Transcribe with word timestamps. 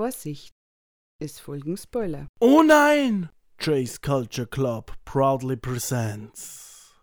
Vorsicht, 0.00 0.54
es 1.22 1.38
folgen 1.38 1.76
Spoiler. 1.76 2.26
Oh 2.40 2.62
nein! 2.62 3.28
Chase 3.58 3.98
Culture 4.00 4.46
Club 4.46 4.94
proudly 5.04 5.56
presents. 5.56 6.94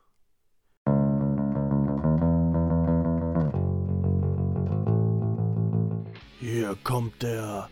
Hier 6.40 6.76
kommt 6.84 7.22
der. 7.22 7.70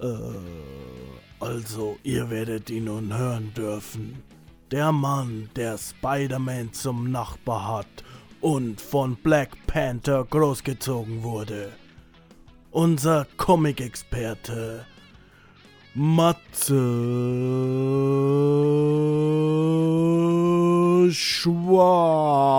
Äh, 0.00 0.06
also, 1.38 1.98
ihr 2.02 2.30
werdet 2.30 2.70
ihn 2.70 2.84
nun 2.84 3.14
hören 3.14 3.52
dürfen. 3.52 4.22
Der 4.70 4.90
Mann, 4.90 5.50
der 5.54 5.76
Spider-Man 5.76 6.72
zum 6.72 7.10
Nachbar 7.10 7.76
hat 7.76 8.04
und 8.40 8.80
von 8.80 9.16
Black 9.16 9.50
Panther 9.66 10.24
großgezogen 10.24 11.22
wurde. 11.22 11.74
Unser 12.76 13.26
Comic-Experte 13.38 14.84
Matze 15.94 16.74
Schwarz. 21.10 22.55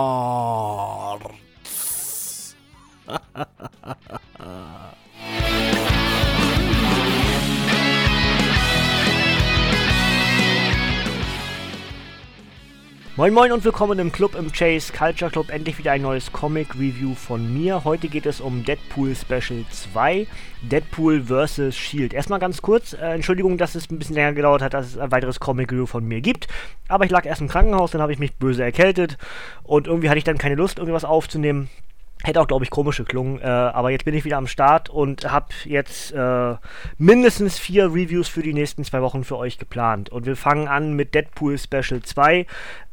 Moin 13.18 13.34
Moin 13.34 13.50
und 13.50 13.64
willkommen 13.64 13.98
im 13.98 14.12
Club 14.12 14.36
im 14.36 14.52
Chase 14.52 14.92
Culture 14.92 15.28
Club. 15.28 15.50
Endlich 15.50 15.76
wieder 15.76 15.90
ein 15.90 16.02
neues 16.02 16.30
Comic 16.30 16.76
Review 16.76 17.16
von 17.16 17.52
mir. 17.52 17.82
Heute 17.82 18.06
geht 18.06 18.26
es 18.26 18.40
um 18.40 18.64
Deadpool 18.64 19.16
Special 19.16 19.64
2, 19.68 20.28
Deadpool 20.62 21.24
vs. 21.24 21.76
Shield. 21.76 22.14
Erstmal 22.14 22.38
ganz 22.38 22.62
kurz, 22.62 22.92
äh, 22.92 23.14
Entschuldigung, 23.14 23.58
dass 23.58 23.74
es 23.74 23.90
ein 23.90 23.98
bisschen 23.98 24.14
länger 24.14 24.34
gedauert 24.34 24.62
hat, 24.62 24.72
dass 24.72 24.86
es 24.86 24.98
ein 24.98 25.10
weiteres 25.10 25.40
Comic 25.40 25.72
Review 25.72 25.86
von 25.86 26.04
mir 26.04 26.20
gibt. 26.20 26.46
Aber 26.86 27.06
ich 27.06 27.10
lag 27.10 27.26
erst 27.26 27.40
im 27.40 27.48
Krankenhaus, 27.48 27.90
dann 27.90 28.02
habe 28.02 28.12
ich 28.12 28.20
mich 28.20 28.36
böse 28.36 28.62
erkältet 28.62 29.18
und 29.64 29.88
irgendwie 29.88 30.10
hatte 30.10 30.18
ich 30.18 30.24
dann 30.24 30.38
keine 30.38 30.54
Lust, 30.54 30.78
irgendwas 30.78 31.04
aufzunehmen. 31.04 31.68
Hätte 32.24 32.40
auch, 32.40 32.48
glaube 32.48 32.64
ich, 32.64 32.70
komisch 32.70 32.96
geklungen, 32.96 33.40
äh, 33.40 33.44
aber 33.46 33.90
jetzt 33.90 34.04
bin 34.04 34.14
ich 34.14 34.24
wieder 34.24 34.38
am 34.38 34.48
Start 34.48 34.90
und 34.90 35.30
habe 35.30 35.46
jetzt 35.64 36.12
äh, 36.12 36.56
mindestens 36.98 37.58
vier 37.58 37.86
Reviews 37.86 38.26
für 38.26 38.42
die 38.42 38.54
nächsten 38.54 38.82
zwei 38.82 39.02
Wochen 39.02 39.22
für 39.22 39.36
euch 39.36 39.58
geplant. 39.58 40.10
Und 40.10 40.26
wir 40.26 40.34
fangen 40.34 40.66
an 40.66 40.94
mit 40.94 41.14
Deadpool 41.14 41.56
Special 41.58 42.02
2. 42.02 42.44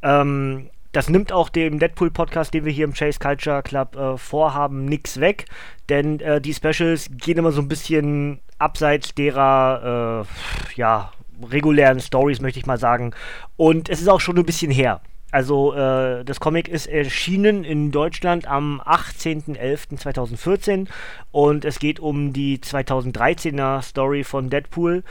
Ähm, 0.04 0.70
das 0.92 1.10
nimmt 1.10 1.34
auch 1.34 1.50
dem 1.50 1.80
Deadpool-Podcast, 1.80 2.54
den 2.54 2.64
wir 2.64 2.72
hier 2.72 2.86
im 2.86 2.94
Chase 2.94 3.20
Culture 3.20 3.64
Club 3.64 3.98
äh, 3.98 4.18
vorhaben, 4.18 4.86
nichts 4.86 5.20
weg, 5.20 5.46
denn 5.90 6.22
äh, 6.22 6.40
die 6.40 6.54
Specials 6.54 7.10
gehen 7.12 7.38
immer 7.38 7.52
so 7.52 7.62
ein 7.62 7.68
bisschen 7.68 8.40
abseits 8.60 9.14
derer, 9.14 10.24
äh, 10.24 10.76
ja, 10.80 11.12
regulären 11.52 12.00
Stories, 12.00 12.40
möchte 12.40 12.60
ich 12.60 12.66
mal 12.66 12.78
sagen. 12.78 13.14
Und 13.58 13.90
es 13.90 14.00
ist 14.00 14.08
auch 14.08 14.22
schon 14.22 14.38
ein 14.38 14.46
bisschen 14.46 14.72
her. 14.72 15.02
Also 15.36 15.74
äh, 15.74 16.24
das 16.24 16.40
Comic 16.40 16.70
ist 16.70 16.88
erschienen 16.88 17.66
in 17.66 17.92
Deutschland 17.92 18.48
am 18.48 18.80
18.11.2014 18.80 20.88
und 21.34 21.66
es 21.66 21.80
geht 21.80 22.00
um 22.00 22.32
die 22.32 22.60
2013er 22.60 23.82
Story 23.82 24.24
von 24.24 24.50
Deadpool 24.50 25.04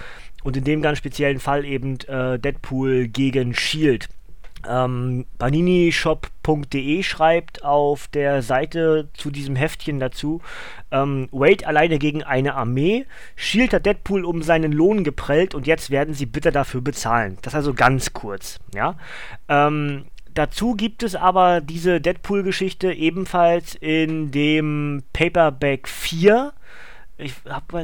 und 0.42 0.56
in 0.56 0.64
dem 0.64 0.80
ganz 0.80 0.96
speziellen 0.96 1.40
Fall 1.40 1.66
eben 1.66 1.98
äh, 2.08 2.38
Deadpool 2.38 3.08
gegen 3.08 3.52
Shield. 3.52 4.08
Ähm, 4.66 5.26
PaniniShop.de 5.36 7.02
schreibt 7.02 7.62
auf 7.62 8.08
der 8.08 8.40
Seite 8.40 9.10
zu 9.12 9.30
diesem 9.30 9.56
Heftchen 9.56 10.00
dazu, 10.00 10.40
ähm, 10.90 11.28
Wade 11.32 11.66
alleine 11.66 11.98
gegen 11.98 12.22
eine 12.22 12.54
Armee, 12.54 13.04
Shield 13.36 13.74
hat 13.74 13.84
Deadpool 13.84 14.24
um 14.24 14.40
seinen 14.40 14.72
Lohn 14.72 15.04
geprellt 15.04 15.54
und 15.54 15.66
jetzt 15.66 15.90
werden 15.90 16.14
sie 16.14 16.24
bitter 16.24 16.50
dafür 16.50 16.80
bezahlen. 16.80 17.36
Das 17.42 17.54
also 17.54 17.74
ganz 17.74 18.14
kurz, 18.14 18.58
ja. 18.72 18.96
Ähm, 19.50 20.06
Dazu 20.34 20.74
gibt 20.74 21.04
es 21.04 21.14
aber 21.14 21.60
diese 21.60 22.00
Deadpool-Geschichte 22.00 22.92
ebenfalls 22.92 23.76
in 23.76 24.32
dem 24.32 25.04
Paperback 25.12 25.88
4 25.88 26.52
ich 27.16 27.34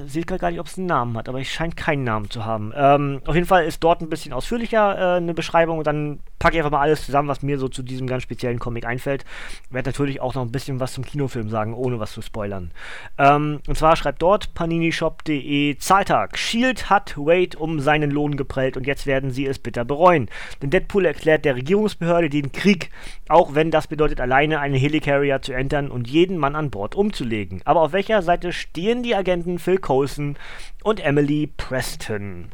sehe 0.07 0.25
gar 0.25 0.51
nicht, 0.51 0.59
ob 0.59 0.67
es 0.67 0.77
einen 0.77 0.89
Namen 0.89 1.17
hat, 1.17 1.29
aber 1.29 1.41
es 1.41 1.47
scheint 1.47 1.77
keinen 1.77 2.03
Namen 2.03 2.31
zu 2.31 2.45
haben. 2.45 2.73
Ähm, 2.75 3.23
auf 3.27 3.37
jeden 3.37 3.47
Fall 3.47 3.65
ist 3.65 3.85
dort 3.85 4.01
ein 4.01 4.09
bisschen 4.09 4.33
ausführlicher 4.33 4.99
äh, 4.99 5.17
eine 5.19 5.35
Beschreibung 5.35 5.79
und 5.79 5.87
dann 5.87 6.19
packe 6.41 6.57
ich 6.57 6.61
einfach 6.61 6.73
mal 6.73 6.81
alles 6.81 7.07
zusammen, 7.07 7.29
was 7.29 7.43
mir 7.43 7.59
so 7.59 7.69
zu 7.69 7.85
diesem 7.85 8.09
ganz 8.09 8.25
speziellen 8.25 8.59
Comic 8.59 8.85
einfällt. 8.87 9.25
Werde 9.71 9.91
natürlich 9.91 10.21
auch 10.21 10.35
noch 10.35 10.43
ein 10.43 10.51
bisschen 10.51 10.81
was 10.81 10.95
zum 10.95 11.05
Kinofilm 11.05 11.49
sagen, 11.49 11.75
ohne 11.75 12.01
was 12.01 12.13
zu 12.13 12.23
spoilern. 12.23 12.73
Ähm, 13.19 13.61
und 13.69 13.77
zwar 13.77 13.95
schreibt 13.95 14.21
dort 14.21 14.53
paninishop.de 14.55 15.79
Zahltag. 15.79 16.37
Shield 16.37 16.91
hat 16.91 17.17
Wade 17.17 17.57
um 17.57 17.79
seinen 17.79 18.11
Lohn 18.11 18.37
geprellt 18.37 18.77
und 18.77 18.87
jetzt 18.87 19.07
werden 19.07 19.31
sie 19.31 19.47
es 19.47 19.61
bitter 19.61 19.85
bereuen. 19.85 20.29
Denn 20.61 20.71
Deadpool 20.71 21.05
erklärt 21.05 21.45
der 21.45 21.55
Regierungsbehörde 21.55 22.31
den 22.31 22.51
Krieg, 22.51 22.91
auch 23.29 23.55
wenn 23.55 23.71
das 23.71 23.87
bedeutet, 23.87 24.21
alleine 24.21 24.59
einen 24.59 24.75
Helicarrier 24.75 25.41
zu 25.41 25.53
entern 25.53 25.91
und 25.91 26.09
jeden 26.09 26.37
Mann 26.37 26.57
an 26.57 26.71
Bord 26.71 26.97
umzulegen. 26.97 27.61
Aber 27.65 27.83
auf 27.83 27.93
welcher 27.93 28.23
Seite 28.23 28.53
stehen 28.53 29.05
die 29.05 29.20
Agenten 29.21 29.59
Phil 29.59 29.79
Coulson 29.79 30.37
und 30.83 31.05
Emily 31.05 31.47
Preston. 31.47 32.51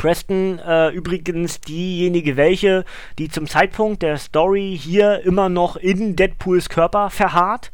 Preston 0.00 0.58
äh, 0.60 0.88
übrigens 0.92 1.60
diejenige 1.60 2.38
welche, 2.38 2.86
die 3.18 3.28
zum 3.28 3.46
Zeitpunkt 3.46 4.00
der 4.00 4.16
Story 4.16 4.74
hier 4.80 5.20
immer 5.26 5.50
noch 5.50 5.76
in 5.76 6.16
Deadpools 6.16 6.70
Körper 6.70 7.10
verharrt. 7.10 7.70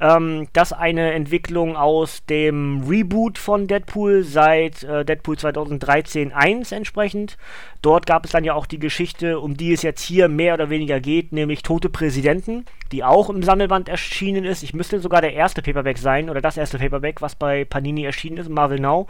Ähm, 0.00 0.48
das 0.54 0.72
eine 0.72 1.12
Entwicklung 1.12 1.76
aus 1.76 2.24
dem 2.24 2.82
Reboot 2.82 3.38
von 3.38 3.68
Deadpool 3.68 4.24
seit 4.24 4.82
äh, 4.82 5.04
Deadpool 5.04 5.38
2013 5.38 6.32
1 6.32 6.72
entsprechend. 6.72 7.38
Dort 7.80 8.06
gab 8.06 8.24
es 8.24 8.32
dann 8.32 8.42
ja 8.42 8.54
auch 8.54 8.66
die 8.66 8.80
Geschichte, 8.80 9.38
um 9.38 9.56
die 9.56 9.72
es 9.72 9.82
jetzt 9.82 10.02
hier 10.02 10.26
mehr 10.26 10.54
oder 10.54 10.70
weniger 10.70 10.98
geht, 10.98 11.30
nämlich 11.30 11.62
Tote 11.62 11.90
Präsidenten, 11.90 12.64
die 12.90 13.04
auch 13.04 13.30
im 13.30 13.44
Sammelband 13.44 13.88
erschienen 13.88 14.44
ist. 14.44 14.64
Ich 14.64 14.74
müsste 14.74 14.98
sogar 14.98 15.20
der 15.20 15.34
erste 15.34 15.62
Paperback 15.62 15.98
sein 15.98 16.28
oder 16.28 16.40
das 16.40 16.56
erste 16.56 16.78
Paperback, 16.78 17.22
was 17.22 17.36
bei 17.36 17.64
Panini 17.64 18.02
erschienen 18.02 18.38
ist, 18.38 18.48
Marvel 18.50 18.80
Now. 18.80 19.06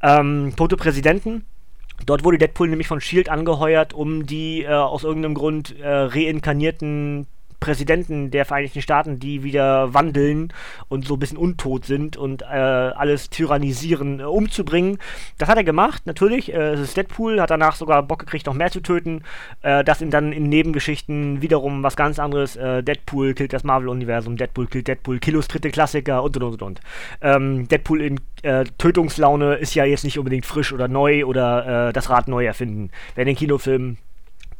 Ähm, 0.00 0.52
Tote 0.56 0.76
Präsidenten. 0.76 1.44
Dort 2.06 2.24
wurde 2.24 2.38
Deadpool 2.38 2.68
nämlich 2.68 2.88
von 2.88 3.00
Shield 3.00 3.28
angeheuert, 3.28 3.94
um 3.94 4.26
die 4.26 4.62
äh, 4.62 4.68
aus 4.68 5.04
irgendeinem 5.04 5.34
Grund 5.34 5.78
äh, 5.78 5.88
reinkarnierten 5.88 7.26
Präsidenten 7.64 8.30
der 8.30 8.44
Vereinigten 8.44 8.82
Staaten, 8.82 9.18
die 9.18 9.42
wieder 9.42 9.94
wandeln 9.94 10.52
und 10.90 11.06
so 11.06 11.14
ein 11.14 11.18
bisschen 11.18 11.38
untot 11.38 11.86
sind 11.86 12.14
und 12.14 12.42
äh, 12.42 12.44
alles 12.44 13.30
tyrannisieren, 13.30 14.20
äh, 14.20 14.24
umzubringen. 14.24 14.98
Das 15.38 15.48
hat 15.48 15.56
er 15.56 15.64
gemacht, 15.64 16.02
natürlich. 16.04 16.52
Äh, 16.52 16.74
es 16.74 16.80
ist 16.80 16.96
Deadpool, 16.98 17.40
hat 17.40 17.48
danach 17.48 17.74
sogar 17.74 18.02
Bock 18.02 18.18
gekriegt, 18.18 18.44
noch 18.44 18.52
mehr 18.52 18.70
zu 18.70 18.80
töten. 18.80 19.22
Äh, 19.62 19.82
das 19.82 20.00
sind 20.00 20.12
dann 20.12 20.32
in 20.32 20.50
Nebengeschichten 20.50 21.40
wiederum 21.40 21.82
was 21.82 21.96
ganz 21.96 22.18
anderes. 22.18 22.54
Äh, 22.56 22.82
Deadpool 22.82 23.32
killt 23.32 23.54
das 23.54 23.64
Marvel-Universum, 23.64 24.36
Deadpool 24.36 24.66
killt 24.66 24.86
Deadpool, 24.86 25.18
Kilos 25.18 25.48
dritte 25.48 25.70
Klassiker 25.70 26.22
und 26.22 26.36
und 26.36 26.42
und 26.42 26.62
und. 26.62 26.80
Ähm, 27.22 27.66
Deadpool 27.66 28.02
in 28.02 28.20
äh, 28.42 28.64
Tötungslaune 28.76 29.54
ist 29.54 29.74
ja 29.74 29.86
jetzt 29.86 30.04
nicht 30.04 30.18
unbedingt 30.18 30.44
frisch 30.44 30.70
oder 30.74 30.86
neu 30.86 31.24
oder 31.24 31.92
das 31.94 32.10
Rad 32.10 32.28
neu 32.28 32.44
erfinden. 32.44 32.90
Wer 33.14 33.24
den 33.24 33.36
Kinofilm 33.36 33.96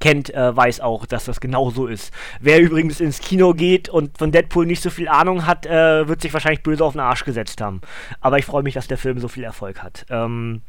kennt, 0.05 0.35
äh, 0.35 0.55
weiß 0.55 0.81
auch, 0.81 1.07
dass 1.07 1.25
das 1.25 1.41
genau 1.41 1.71
so 1.71 1.87
ist. 1.87 2.13
Wer 2.39 2.61
übrigens 2.61 3.01
ins 3.01 3.21
Kino 3.21 3.55
geht 3.55 3.89
und 3.89 4.19
von 4.19 4.33
Deadpool 4.33 4.67
nicht 4.67 4.83
so 4.83 4.91
viel 4.91 5.09
Ahnung 5.09 5.47
hat, 5.47 5.65
äh, 5.65 6.07
wird 6.07 6.21
sich 6.21 6.35
wahrscheinlich 6.35 6.63
böse 6.63 6.85
auf 6.85 6.93
den 6.93 7.01
Arsch 7.01 7.25
gesetzt 7.25 7.63
haben. 7.63 7.81
Aber 8.21 8.39
ich 8.39 8.45
freue 8.45 8.63
mich, 8.63 8.75
dass 8.75 8.87
der 8.87 8.99
Film 8.99 9.19
so 9.19 9.29
viel 9.29 9.45
Erfolg 9.45 9.83
hat. 9.83 10.05
Ähm, 10.11 10.61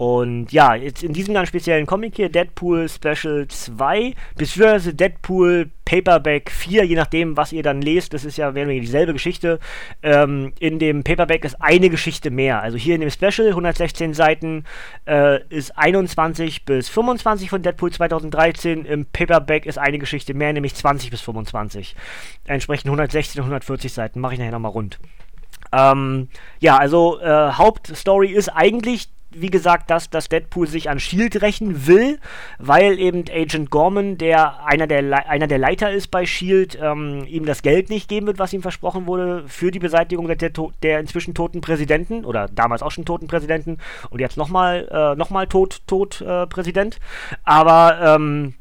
und 0.00 0.50
ja, 0.50 0.74
jetzt 0.76 1.02
in 1.02 1.12
diesem 1.12 1.34
ganz 1.34 1.48
speziellen 1.48 1.84
Comic 1.84 2.16
hier, 2.16 2.30
Deadpool 2.30 2.88
Special 2.88 3.46
2, 3.46 4.14
beziehungsweise 4.34 4.94
Deadpool 4.94 5.68
Paperback 5.84 6.50
4, 6.50 6.84
je 6.86 6.94
nachdem, 6.94 7.36
was 7.36 7.52
ihr 7.52 7.62
dann 7.62 7.82
lest, 7.82 8.14
das 8.14 8.24
ist 8.24 8.38
ja 8.38 8.50
mehr 8.50 8.64
dieselbe 8.64 9.12
Geschichte. 9.12 9.58
Ähm, 10.02 10.54
in 10.58 10.78
dem 10.78 11.04
Paperback 11.04 11.44
ist 11.44 11.60
eine 11.60 11.90
Geschichte 11.90 12.30
mehr. 12.30 12.62
Also 12.62 12.78
hier 12.78 12.94
in 12.94 13.02
dem 13.02 13.10
Special, 13.10 13.48
116 13.48 14.14
Seiten, 14.14 14.64
äh, 15.06 15.44
ist 15.50 15.76
21 15.76 16.64
bis 16.64 16.88
25 16.88 17.50
von 17.50 17.60
Deadpool 17.60 17.92
2013. 17.92 18.86
Im 18.86 19.04
Paperback 19.04 19.66
ist 19.66 19.76
eine 19.76 19.98
Geschichte 19.98 20.32
mehr, 20.32 20.54
nämlich 20.54 20.74
20 20.74 21.10
bis 21.10 21.20
25. 21.20 21.94
Entsprechend 22.46 22.86
116 22.86 23.38
und 23.42 23.48
140 23.48 23.92
Seiten. 23.92 24.20
Mache 24.20 24.32
ich 24.32 24.38
nachher 24.38 24.52
nochmal 24.52 24.72
rund. 24.72 24.98
Ähm, 25.72 26.28
ja, 26.58 26.78
also 26.78 27.20
äh, 27.20 27.52
Hauptstory 27.52 28.28
ist 28.28 28.48
eigentlich 28.48 29.10
wie 29.32 29.50
gesagt, 29.50 29.90
dass, 29.90 30.10
dass 30.10 30.28
Deadpool 30.28 30.66
sich 30.66 30.90
an 30.90 31.00
Shield 31.00 31.42
rächen 31.42 31.86
will, 31.86 32.18
weil 32.58 32.98
eben 32.98 33.24
Agent 33.30 33.70
Gorman, 33.70 34.18
der 34.18 34.64
einer 34.64 34.86
der, 34.86 35.02
Le 35.02 35.28
einer 35.28 35.46
der 35.46 35.58
Leiter 35.58 35.90
ist 35.90 36.08
bei 36.08 36.26
Shield, 36.26 36.78
ähm, 36.80 37.24
ihm 37.26 37.46
das 37.46 37.62
Geld 37.62 37.90
nicht 37.90 38.08
geben 38.08 38.26
wird, 38.26 38.38
was 38.38 38.52
ihm 38.52 38.62
versprochen 38.62 39.06
wurde, 39.06 39.44
für 39.46 39.70
die 39.70 39.78
Beseitigung 39.78 40.26
der, 40.26 40.50
der 40.82 41.00
inzwischen 41.00 41.34
toten 41.34 41.60
Präsidenten 41.60 42.24
oder 42.24 42.48
damals 42.48 42.82
auch 42.82 42.90
schon 42.90 43.04
toten 43.04 43.26
Präsidenten 43.26 43.78
und 44.10 44.20
jetzt 44.20 44.36
nochmal 44.36 44.88
äh, 44.90 45.16
noch 45.16 45.30
tot, 45.46 45.80
tot 45.86 46.20
äh, 46.20 46.46
Präsident. 46.46 46.98
Aber 47.44 48.16
ähm, 48.16 48.54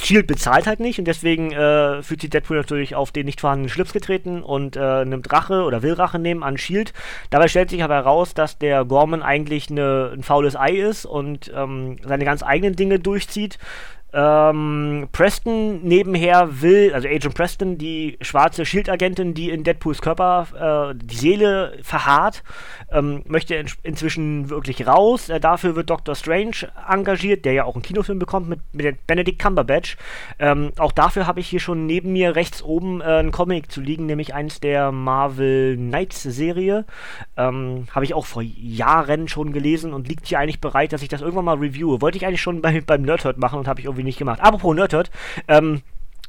Shield 0.00 0.26
bezahlt 0.26 0.66
halt 0.66 0.80
nicht 0.80 0.98
und 0.98 1.04
deswegen 1.06 1.52
äh, 1.52 2.02
fühlt 2.02 2.20
sich 2.20 2.30
Deadpool 2.30 2.56
natürlich 2.56 2.94
auf 2.94 3.12
den 3.12 3.26
nicht 3.26 3.40
vorhandenen 3.40 3.68
Schlips 3.68 3.92
getreten 3.92 4.42
und 4.42 4.76
äh, 4.76 5.04
nimmt 5.04 5.32
Rache 5.32 5.62
oder 5.62 5.82
will 5.82 5.92
Rache 5.92 6.18
nehmen 6.18 6.42
an 6.42 6.58
Shield. 6.58 6.92
Dabei 7.30 7.48
stellt 7.48 7.70
sich 7.70 7.82
aber 7.82 7.94
heraus, 7.94 8.34
dass 8.34 8.58
der 8.58 8.84
Gorman 8.84 9.22
eigentlich 9.22 9.70
eine, 9.70 10.10
ein 10.14 10.22
faules 10.22 10.56
Ei 10.56 10.72
ist 10.72 11.06
und 11.06 11.52
ähm, 11.54 11.96
seine 12.04 12.24
ganz 12.24 12.42
eigenen 12.42 12.76
Dinge 12.76 12.98
durchzieht. 12.98 13.58
Ähm, 14.12 15.08
Preston 15.12 15.82
nebenher 15.82 16.62
will, 16.62 16.92
also 16.94 17.08
Agent 17.08 17.34
Preston, 17.34 17.76
die 17.76 18.16
schwarze 18.22 18.64
Shield-Agentin, 18.64 19.34
die 19.34 19.50
in 19.50 19.64
Deadpools 19.64 20.00
Körper 20.00 20.92
äh, 20.92 20.94
die 20.96 21.16
Seele 21.16 21.78
verharrt, 21.82 22.42
ähm, 22.90 23.22
möchte 23.26 23.54
in, 23.54 23.66
inzwischen 23.82 24.48
wirklich 24.48 24.86
raus. 24.86 25.28
Äh, 25.28 25.40
dafür 25.40 25.76
wird 25.76 25.90
Doctor 25.90 26.14
Strange 26.14 26.68
engagiert, 26.88 27.44
der 27.44 27.52
ja 27.52 27.64
auch 27.64 27.74
einen 27.74 27.82
Kinofilm 27.82 28.18
bekommt 28.18 28.48
mit, 28.48 28.60
mit 28.72 29.06
Benedict 29.06 29.38
Cumberbatch. 29.38 29.98
Ähm, 30.38 30.72
auch 30.78 30.92
dafür 30.92 31.26
habe 31.26 31.40
ich 31.40 31.48
hier 31.48 31.60
schon 31.60 31.86
neben 31.86 32.12
mir 32.12 32.34
rechts 32.34 32.62
oben 32.62 33.02
äh, 33.02 33.04
einen 33.04 33.32
Comic 33.32 33.70
zu 33.70 33.80
liegen, 33.82 34.06
nämlich 34.06 34.34
eins 34.34 34.60
der 34.60 34.90
Marvel 34.90 35.76
Knights 35.76 36.22
Serie. 36.22 36.86
Ähm, 37.36 37.86
habe 37.94 38.04
ich 38.04 38.14
auch 38.14 38.26
vor 38.26 38.42
Jahren 38.42 39.28
schon 39.28 39.52
gelesen 39.52 39.92
und 39.92 40.08
liegt 40.08 40.26
hier 40.26 40.38
eigentlich 40.38 40.60
bereit, 40.60 40.92
dass 40.92 41.02
ich 41.02 41.08
das 41.08 41.20
irgendwann 41.20 41.44
mal 41.44 41.58
reviewe. 41.58 42.00
Wollte 42.00 42.16
ich 42.16 42.26
eigentlich 42.26 42.42
schon 42.42 42.62
bei, 42.62 42.80
beim 42.80 43.02
Nerdhurt 43.02 43.38
machen 43.38 43.58
und 43.58 43.68
habe 43.68 43.80
ich 43.80 43.86
irgendwie 43.86 43.97
nicht 44.04 44.18
gemacht. 44.18 44.40
Apropos 44.40 44.74
Nerdhurt, 44.74 45.10
ähm, 45.48 45.82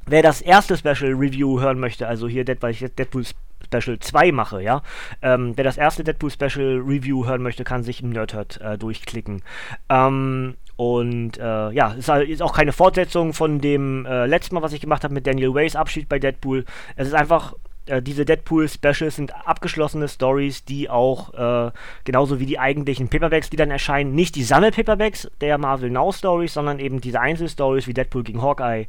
wer 0.06 0.24
das 0.24 0.42
erste 0.42 0.78
Special 0.78 1.14
Review 1.14 1.60
hören 1.60 1.80
möchte, 1.80 2.08
also 2.08 2.28
hier 2.28 2.46
Dead, 2.46 2.62
Deadpool 2.62 3.24
Special 3.66 4.00
2 4.00 4.32
mache, 4.32 4.62
ja, 4.62 4.82
ähm, 5.22 5.54
wer 5.56 5.64
das 5.64 5.78
erste 5.78 6.04
Deadpool 6.04 6.32
Special 6.32 6.82
Review 6.86 7.26
hören 7.26 7.42
möchte, 7.42 7.64
kann 7.64 7.84
sich 7.84 8.02
im 8.02 8.10
Nerdhurt 8.10 8.60
äh, 8.62 8.78
durchklicken. 8.78 9.44
Ähm, 9.90 10.56
und 10.76 11.38
äh, 11.38 11.72
ja, 11.72 11.94
es 11.98 12.08
ist 12.08 12.42
auch 12.42 12.54
keine 12.54 12.72
Fortsetzung 12.72 13.34
von 13.34 13.60
dem 13.60 14.06
äh, 14.06 14.26
letzten 14.26 14.56
Mal, 14.56 14.62
was 14.62 14.72
ich 14.72 14.80
gemacht 14.80 15.04
habe 15.04 15.14
mit 15.14 15.28
Daniel 15.28 15.54
Ways 15.54 15.76
Abschied 15.76 16.08
bei 16.08 16.20
Deadpool. 16.20 16.64
Es 16.96 17.08
ist 17.08 17.14
einfach 17.14 17.54
äh, 17.90 18.02
diese 18.02 18.26
Deadpool-Specials 18.26 19.16
sind 19.16 19.34
abgeschlossene 19.48 20.08
Stories, 20.08 20.66
die 20.66 20.90
auch, 20.90 21.34
äh, 21.34 21.72
genauso 22.04 22.40
wie 22.40 22.46
die 22.46 22.60
eigentlichen 22.60 23.10
Paperbacks, 23.10 23.50
die 23.50 23.58
dann 23.58 23.72
erscheinen, 23.72 24.16
nicht 24.16 24.36
die 24.36 24.44
Sammel-Paperbacks 24.44 25.30
der 25.42 25.58
Marvel 25.58 25.90
Now 25.90 26.12
Stories, 26.12 26.54
sondern 26.54 26.80
eben 26.80 27.02
diese 27.02 27.20
Einzelstories 27.20 27.88
wie 27.88 27.94
Deadpool 27.94 28.24
gegen 28.24 28.42
Hawkeye 28.42 28.88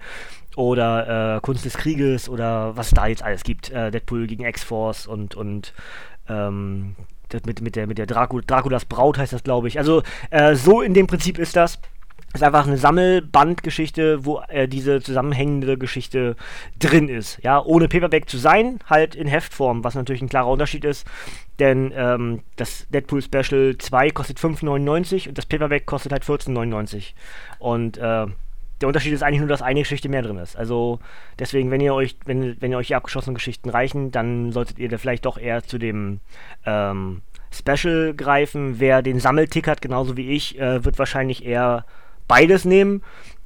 oder 0.57 1.37
äh, 1.37 1.41
Kunst 1.41 1.65
des 1.65 1.77
Krieges 1.77 2.29
oder 2.29 2.77
was 2.77 2.91
da 2.91 3.07
jetzt 3.07 3.23
alles 3.23 3.43
gibt. 3.43 3.71
Äh, 3.71 3.91
Deadpool 3.91 4.27
gegen 4.27 4.45
X-Force 4.45 5.07
und, 5.07 5.35
und 5.35 5.73
ähm, 6.29 6.97
mit, 7.45 7.61
mit 7.61 7.77
der, 7.77 7.87
mit 7.87 7.99
der 7.99 8.07
Dracu 8.07 8.41
Draculas 8.41 8.85
Braut 8.85 9.19
heißt 9.19 9.33
das, 9.33 9.45
glaube 9.45 9.69
ich. 9.69 9.79
Also 9.79 10.03
äh, 10.31 10.55
so 10.55 10.81
in 10.81 10.95
dem 10.95 11.07
Prinzip 11.07 11.39
ist 11.39 11.57
das 11.57 11.79
ist 12.33 12.45
einfach 12.45 12.67
eine 12.67 12.77
Sammelbandgeschichte, 12.77 14.25
wo 14.25 14.41
äh, 14.49 14.69
diese 14.69 15.01
zusammenhängende 15.01 15.77
Geschichte 15.77 16.37
drin 16.79 17.09
ist. 17.09 17.43
Ja, 17.43 17.61
ohne 17.63 17.89
Paperback 17.89 18.29
zu 18.29 18.39
sein, 18.39 18.79
halt 18.89 19.15
in 19.17 19.27
Heftform, 19.27 19.83
was 19.83 19.97
natürlich 19.97 20.23
ein 20.23 20.29
klarer 20.29 20.49
Unterschied 20.49 20.85
ist. 20.85 21.07
Denn 21.59 21.93
ähm, 21.95 22.43
das 22.57 22.87
Deadpool 22.89 23.23
Special 23.23 23.77
2 23.77 24.11
kostet 24.11 24.39
5,99 24.39 25.29
und 25.29 25.39
das 25.39 25.47
Paperback 25.47 25.87
kostet 25.87 26.13
halt 26.13 26.23
14,99. 26.23 27.13
Und 27.59 27.99
äh, 27.99 28.27
der 28.81 28.89
Unterschied 28.89 29.13
ist 29.13 29.23
eigentlich 29.23 29.41
nur, 29.41 29.49
dass 29.49 29.61
eine 29.61 29.81
Geschichte 29.81 30.09
mehr 30.09 30.23
drin 30.23 30.39
ist. 30.39 30.57
Also 30.57 31.01
deswegen, 31.39 31.71
wenn 31.71 31.81
ihr 31.81 31.95
euch, 31.95 32.17
wenn, 32.25 32.61
wenn 32.61 32.71
ihr 32.71 32.79
euch 32.79 32.87
die 32.87 32.95
abgeschlossenen 32.95 33.35
Geschichten 33.35 33.69
reichen, 33.69 34.11
dann 34.11 34.53
solltet 34.53 34.79
ihr 34.79 34.89
da 34.89 34.99
vielleicht 34.99 35.27
doch 35.27 35.37
eher 35.37 35.63
zu 35.65 35.79
dem 35.79 36.21
ähm, 36.65 37.23
Special 37.53 38.15
greifen. 38.15 38.79
Wer 38.79 39.03
den 39.03 39.19
Sammeltick 39.19 39.67
hat, 39.67 39.83
genauso 39.83 40.17
wie 40.17 40.31
ich, 40.31 40.59
äh, 40.59 40.85
wird 40.85 40.99
wahrscheinlich 40.99 41.45
eher 41.45 41.85
beides 42.31 42.65
nehmen. 42.65 43.03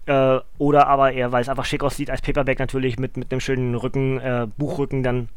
Äh, 0.07 0.39
oder 0.59 0.87
aber 0.87 1.13
eher, 1.13 1.33
weil 1.33 1.41
es 1.41 1.49
einfach 1.49 1.65
schick 1.65 1.83
aussieht, 1.83 2.11
als 2.11 2.21
Paperback 2.21 2.59
natürlich 2.59 2.99
mit, 2.99 3.17
mit 3.17 3.33
einem 3.33 3.41
schönen 3.41 3.75
Rücken, 3.75 4.21
äh, 4.21 4.47
Buchrücken 4.59 5.03
dann 5.03 5.31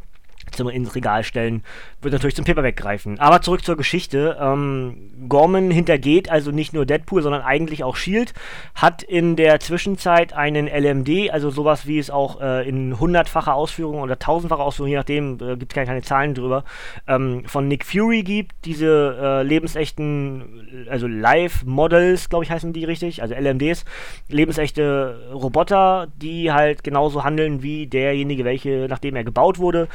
zum 0.57 0.69
ins 0.69 0.95
Regal 0.95 1.24
stellen, 1.24 1.63
wird 2.01 2.13
natürlich 2.13 2.36
zum 2.36 2.45
Paperback 2.45 2.75
greifen. 2.75 3.19
Aber 3.19 3.42
zurück 3.42 3.63
zur 3.63 3.77
Geschichte. 3.77 4.38
Ähm, 4.39 5.12
Gorman 5.30 5.71
hintergeht 5.71 6.30
also 6.30 6.51
nicht 6.51 6.74
nur 6.74 6.86
Deadpool, 6.86 7.21
sondern 7.21 7.42
eigentlich 7.42 7.83
auch 7.83 7.95
Shield, 7.95 8.33
hat 8.75 9.04
in 9.04 9.36
der 9.36 9.59
Zwischenzeit 9.59 10.33
einen 10.33 10.68
LMD, 10.68 11.31
also 11.31 11.50
sowas 11.50 11.88
wie 11.88 12.00
es 12.00 12.09
auch 12.09 12.42
äh, 12.42 12.68
in 12.68 13.00
hundertfacher 13.00 13.54
Ausführung 13.54 14.01
oder 14.01 14.19
tausendfacher 14.19 14.63
Ausführung, 14.63 14.89
je 14.89 14.98
nachdem, 14.98 15.36
äh, 15.36 15.56
gibt 15.57 15.71
es 15.71 15.75
keine, 15.75 15.88
keine 15.88 16.01
Zahlen 16.01 16.33
drüber, 16.33 16.63
ähm, 17.07 17.44
von 17.45 17.68
Nick 17.68 17.86
Fury 17.86 18.24
gibt. 18.24 18.53
Diese 18.65 19.18
äh, 19.21 19.44
lebensechten, 19.44 20.88
also 20.89 21.07
Live-Models, 21.07 22.30
glaube 22.30 22.45
ich, 22.45 22.51
heißen 22.51 22.74
die 22.74 22.86
richtig, 22.86 23.21
also 23.21 23.33
LMDs, 23.36 23.86
lebensechte 24.30 25.31
Roboter, 25.33 26.07
die 26.18 26.51
halt 26.51 26.83
genauso 26.83 27.24
handeln 27.24 27.63
wie 27.63 27.88
derjenige, 27.88 28.45
welche, 28.45 28.88
nachdem 28.89 29.15
er 29.15 29.24
gebaut 29.24 29.60
wurde. 29.60 29.88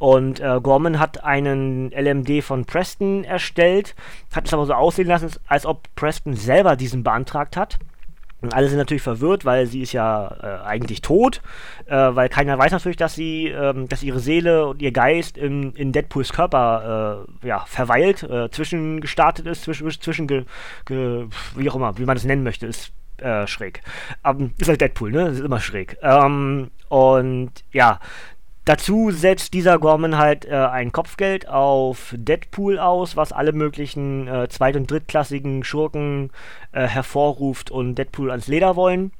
Und 0.00 0.40
äh, 0.40 0.60
Gorman 0.62 0.98
hat 0.98 1.24
einen 1.24 1.90
LMD 1.90 2.42
von 2.42 2.64
Preston 2.64 3.22
erstellt, 3.22 3.94
hat 4.34 4.46
es 4.46 4.54
aber 4.54 4.64
so 4.64 4.72
aussehen 4.72 5.06
lassen, 5.06 5.30
als 5.46 5.66
ob 5.66 5.94
Preston 5.94 6.32
selber 6.34 6.74
diesen 6.74 7.02
beantragt 7.02 7.54
hat. 7.54 7.78
Und 8.40 8.54
alle 8.54 8.70
sind 8.70 8.78
natürlich 8.78 9.02
verwirrt, 9.02 9.44
weil 9.44 9.66
sie 9.66 9.82
ist 9.82 9.92
ja 9.92 10.34
äh, 10.42 10.66
eigentlich 10.66 11.02
tot, 11.02 11.42
äh, 11.84 11.94
weil 11.94 12.30
keiner 12.30 12.56
weiß 12.56 12.72
natürlich, 12.72 12.96
dass 12.96 13.14
sie, 13.14 13.48
ähm, 13.48 13.90
dass 13.90 14.02
ihre 14.02 14.20
Seele 14.20 14.68
und 14.68 14.80
ihr 14.80 14.90
Geist 14.90 15.36
in, 15.36 15.74
in 15.74 15.92
Deadpools 15.92 16.32
Körper 16.32 17.26
äh, 17.44 17.46
ja, 17.46 17.66
verweilt, 17.66 18.22
äh, 18.22 18.50
zwischengestartet 18.50 19.46
ist, 19.46 19.64
zwischen, 19.64 19.90
zwischen 19.90 20.26
ge, 20.26 20.46
ge, 20.86 21.26
wie 21.56 21.68
auch 21.68 21.76
immer, 21.76 21.98
wie 21.98 22.06
man 22.06 22.16
es 22.16 22.24
nennen 22.24 22.42
möchte, 22.42 22.66
ist 22.66 22.92
äh, 23.18 23.46
schräg. 23.46 23.82
Ähm, 24.24 24.54
ist 24.56 24.70
halt 24.70 24.80
Deadpool, 24.80 25.12
ne? 25.12 25.28
Ist 25.28 25.40
immer 25.40 25.60
schräg. 25.60 25.98
Ähm, 26.00 26.70
und 26.88 27.52
ja, 27.70 28.00
Dazu 28.64 29.10
setzt 29.10 29.54
dieser 29.54 29.78
Gorman 29.78 30.18
halt 30.18 30.44
äh, 30.44 30.50
ein 30.54 30.92
Kopfgeld 30.92 31.48
auf 31.48 32.14
Deadpool 32.16 32.78
aus, 32.78 33.16
was 33.16 33.32
alle 33.32 33.52
möglichen 33.52 34.28
äh, 34.28 34.48
zweit- 34.48 34.76
und 34.76 34.90
drittklassigen 34.90 35.64
Schurken 35.64 36.30
äh, 36.72 36.86
hervorruft 36.86 37.70
und 37.70 37.94
Deadpool 37.94 38.30
ans 38.30 38.48
Leder 38.48 38.76
wollen. 38.76 39.12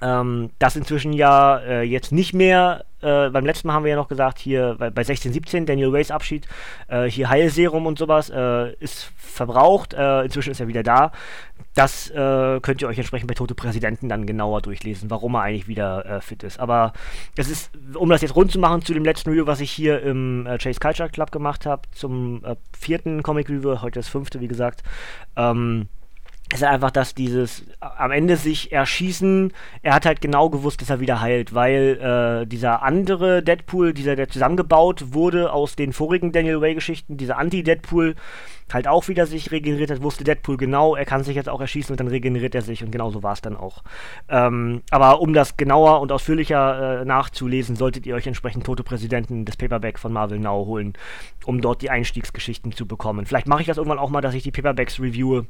Ähm, 0.00 0.50
das 0.58 0.76
inzwischen 0.76 1.12
ja 1.12 1.58
äh, 1.58 1.82
jetzt 1.82 2.12
nicht 2.12 2.32
mehr. 2.32 2.84
Äh, 3.02 3.30
beim 3.30 3.44
letzten 3.44 3.68
Mal 3.68 3.74
haben 3.74 3.84
wir 3.84 3.90
ja 3.90 3.96
noch 3.96 4.08
gesagt, 4.08 4.38
hier 4.38 4.76
bei, 4.78 4.90
bei 4.90 5.04
16, 5.04 5.32
17, 5.32 5.66
Daniel 5.66 5.92
Ways 5.92 6.10
Abschied, 6.10 6.46
äh, 6.88 7.04
hier 7.04 7.28
Heilserum 7.28 7.86
und 7.86 7.98
sowas 7.98 8.30
ist 8.80 9.10
verbraucht. 9.16 9.94
inzwischen 9.94 10.50
ist 10.50 10.60
er 10.60 10.68
wieder 10.68 10.82
da. 10.82 11.12
Das 11.74 12.10
äh, 12.10 12.60
könnt 12.60 12.82
ihr 12.82 12.88
euch 12.88 12.98
entsprechend 12.98 13.28
bei 13.28 13.34
Tote 13.34 13.54
Präsidenten 13.54 14.08
dann 14.08 14.26
genauer 14.26 14.60
durchlesen, 14.60 15.10
warum 15.10 15.34
er 15.34 15.42
eigentlich 15.42 15.68
wieder 15.68 16.04
äh, 16.04 16.20
fit 16.20 16.42
ist. 16.42 16.60
Aber 16.60 16.92
es 17.36 17.48
ist, 17.48 17.70
um 17.94 18.10
das 18.10 18.20
jetzt 18.20 18.36
rund 18.36 18.52
zu 18.52 18.58
machen 18.58 18.82
zu 18.82 18.92
dem 18.92 19.04
letzten 19.04 19.30
Review, 19.30 19.46
was 19.46 19.60
ich 19.60 19.70
hier 19.70 20.02
im 20.02 20.46
äh, 20.46 20.58
Chase 20.58 20.80
Culture 20.80 21.08
Club 21.08 21.32
gemacht 21.32 21.64
habe, 21.64 21.82
zum 21.92 22.44
äh, 22.44 22.56
vierten 22.78 23.22
Comic 23.22 23.48
Review, 23.48 23.80
heute 23.80 24.00
das 24.00 24.08
fünfte, 24.08 24.40
wie 24.40 24.48
gesagt, 24.48 24.82
ähm, 25.36 25.88
ist 26.60 26.64
einfach, 26.64 26.90
dass 26.90 27.14
dieses 27.14 27.64
am 27.80 28.10
Ende 28.10 28.36
sich 28.36 28.72
erschießen, 28.72 29.52
er 29.82 29.94
hat 29.94 30.06
halt 30.06 30.20
genau 30.20 30.50
gewusst, 30.50 30.80
dass 30.80 30.90
er 30.90 31.00
wieder 31.00 31.20
heilt, 31.20 31.54
weil 31.54 32.42
äh, 32.42 32.46
dieser 32.46 32.82
andere 32.82 33.42
Deadpool, 33.42 33.92
dieser, 33.92 34.16
der 34.16 34.28
zusammengebaut 34.28 35.12
wurde 35.12 35.52
aus 35.52 35.76
den 35.76 35.92
vorigen 35.92 36.32
Daniel 36.32 36.60
Way-Geschichten, 36.60 37.16
dieser 37.16 37.38
Anti-Deadpool, 37.38 38.14
halt 38.72 38.88
auch 38.88 39.08
wieder 39.08 39.26
sich 39.26 39.50
regeneriert 39.50 39.90
hat, 39.90 40.02
wusste 40.02 40.24
Deadpool 40.24 40.56
genau, 40.56 40.94
er 40.94 41.04
kann 41.04 41.24
sich 41.24 41.36
jetzt 41.36 41.48
auch 41.48 41.60
erschießen 41.60 41.92
und 41.92 42.00
dann 42.00 42.08
regeneriert 42.08 42.54
er 42.54 42.62
sich 42.62 42.82
und 42.82 42.90
genau 42.90 43.10
so 43.10 43.22
war 43.22 43.32
es 43.32 43.40
dann 43.40 43.56
auch. 43.56 43.82
Ähm, 44.28 44.82
aber 44.90 45.20
um 45.20 45.32
das 45.32 45.56
genauer 45.56 46.00
und 46.00 46.12
ausführlicher 46.12 47.00
äh, 47.00 47.04
nachzulesen, 47.04 47.76
solltet 47.76 48.06
ihr 48.06 48.14
euch 48.14 48.26
entsprechend 48.26 48.64
Tote 48.64 48.82
Präsidenten 48.82 49.44
des 49.44 49.56
Paperback 49.56 49.98
von 49.98 50.12
Marvel 50.12 50.38
Now 50.38 50.66
holen, 50.66 50.94
um 51.44 51.60
dort 51.60 51.82
die 51.82 51.90
Einstiegsgeschichten 51.90 52.72
zu 52.72 52.86
bekommen. 52.86 53.26
Vielleicht 53.26 53.46
mache 53.46 53.62
ich 53.62 53.66
das 53.66 53.76
irgendwann 53.76 53.98
auch 53.98 54.10
mal, 54.10 54.20
dass 54.20 54.34
ich 54.34 54.42
die 54.42 54.52
Paperbacks 54.52 55.00
reviewe 55.00 55.46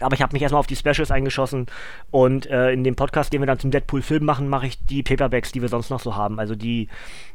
aber 0.00 0.14
ich 0.14 0.22
habe 0.22 0.32
mich 0.32 0.42
erstmal 0.42 0.60
auf 0.60 0.66
die 0.66 0.76
Specials 0.76 1.10
eingeschossen 1.10 1.66
und 2.10 2.46
äh, 2.46 2.72
in 2.72 2.84
dem 2.84 2.96
Podcast, 2.96 3.32
den 3.32 3.40
wir 3.40 3.46
dann 3.46 3.58
zum 3.58 3.70
Deadpool-Film 3.70 4.24
machen, 4.24 4.48
mache 4.48 4.66
ich 4.66 4.84
die 4.86 5.02
Paperbacks, 5.02 5.52
die 5.52 5.62
wir 5.62 5.68
sonst 5.68 5.90
noch 5.90 6.00
so 6.00 6.16
haben. 6.16 6.38
Also 6.38 6.54
die 6.54 6.88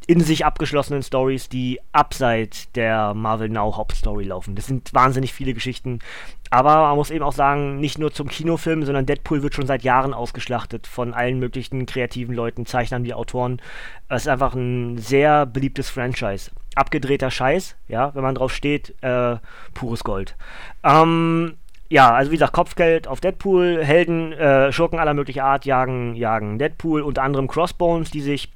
in 0.08 0.22
sich 0.22 0.46
abgeschlossenen 0.46 1.04
Stories, 1.04 1.50
die 1.50 1.80
abseits 1.92 2.72
der 2.74 3.14
Marvel 3.14 3.50
Now 3.50 3.76
Hauptstory 3.76 4.26
laufen. 4.26 4.56
Das 4.56 4.68
sind 4.68 4.94
wahnsinnig 4.94 5.34
viele 5.34 5.54
Geschichten. 5.54 6.00
Aber 6.52 6.88
man 6.88 6.96
muss 6.96 7.10
eben 7.10 7.24
auch 7.24 7.34
sagen, 7.34 7.80
nicht 7.80 7.98
nur 7.98 8.14
zum 8.14 8.28
Kinofilm, 8.28 8.86
sondern 8.86 9.06
Deadpool 9.06 9.42
wird 9.42 9.56
schon 9.56 9.66
seit 9.66 9.84
Jahren 9.84 10.14
ausgeschlachtet 10.14 10.86
von 10.86 11.14
allen 11.14 11.40
möglichen 11.40 11.86
kreativen 11.86 12.36
Leuten, 12.36 12.66
Zeichnern 12.66 13.04
wie 13.04 13.14
Autoren. 13.14 13.62
Es 14.10 14.24
ist 14.24 14.28
einfach 14.28 14.54
ein 14.54 14.98
sehr 14.98 15.46
beliebtes 15.46 15.90
Franchise. 15.90 16.52
Abgedrehter 16.76 17.32
Scheiß, 17.32 17.76
ja, 17.88 18.14
wenn 18.14 18.22
man 18.22 18.36
drauf 18.36 18.54
steht, 18.54 18.94
äh, 19.02 19.38
pures 19.74 20.04
Gold. 20.04 20.36
Ähm, 20.84 21.56
ja, 21.90 22.14
also 22.14 22.32
wie 22.32 22.36
gesagt, 22.36 22.54
Kopfgeld 22.54 23.08
auf 23.08 23.22
Deadpool, 23.22 23.84
Helden, 23.84 24.34
äh, 24.34 24.72
Schurken 24.72 25.00
aller 25.00 25.14
möglicher 25.14 25.44
Art 25.44 25.66
jagen, 25.66 26.16
jagen 26.16 26.58
Deadpool, 26.58 27.02
unter 27.02 27.24
anderem 27.24 27.48
Crossbones, 27.48 28.10
die 28.10 28.22
sich 28.22 28.52